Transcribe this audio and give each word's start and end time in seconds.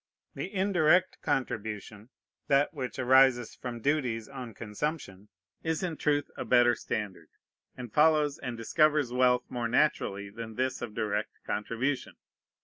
The 0.33 0.51
indirect 0.51 1.19
contribution, 1.21 2.09
that 2.47 2.73
which 2.73 2.97
arises 2.97 3.53
from 3.53 3.81
duties 3.81 4.27
on 4.27 4.55
consumption, 4.55 5.29
is 5.61 5.83
in 5.83 5.95
truth 5.95 6.31
a 6.35 6.43
better 6.43 6.73
standard, 6.73 7.27
and 7.77 7.93
follows 7.93 8.39
and 8.39 8.57
discovers 8.57 9.13
wealth 9.13 9.43
more 9.47 9.67
naturally 9.67 10.31
than 10.31 10.55
this 10.55 10.81
of 10.81 10.95
direct 10.95 11.37
contribution. 11.45 12.15